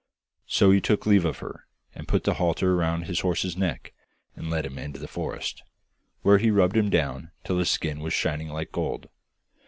So 0.47 0.71
he 0.71 0.81
took 0.81 1.05
leave 1.05 1.25
of 1.25 1.37
her, 1.45 1.67
and 1.93 2.07
put 2.07 2.23
the 2.23 2.33
halter 2.33 2.75
round 2.75 3.05
his 3.05 3.19
horse's 3.19 3.55
neck 3.55 3.93
and 4.35 4.49
led 4.49 4.65
him 4.65 4.79
into 4.79 4.97
the 4.99 5.07
forest, 5.07 5.61
where 6.23 6.39
he 6.39 6.49
rubbed 6.49 6.75
him 6.75 6.89
down 6.89 7.29
till 7.43 7.59
his 7.59 7.69
skin 7.69 7.99
was 7.99 8.11
shining 8.11 8.47
like 8.49 8.71
gold. 8.71 9.09